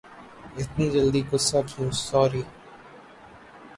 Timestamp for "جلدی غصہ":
0.93-1.59